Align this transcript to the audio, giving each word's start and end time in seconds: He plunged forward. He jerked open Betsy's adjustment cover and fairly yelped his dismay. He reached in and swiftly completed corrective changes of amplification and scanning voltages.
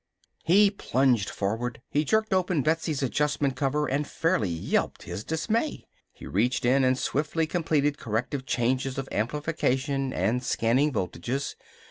He 0.43 0.71
plunged 0.71 1.29
forward. 1.29 1.79
He 1.91 2.03
jerked 2.03 2.33
open 2.33 2.63
Betsy's 2.63 3.03
adjustment 3.03 3.55
cover 3.55 3.85
and 3.85 4.07
fairly 4.07 4.49
yelped 4.49 5.03
his 5.03 5.23
dismay. 5.23 5.85
He 6.11 6.25
reached 6.25 6.65
in 6.65 6.83
and 6.83 6.97
swiftly 6.97 7.45
completed 7.45 7.99
corrective 7.99 8.47
changes 8.47 8.97
of 8.97 9.07
amplification 9.11 10.11
and 10.11 10.41
scanning 10.43 10.91
voltages. 10.91 11.53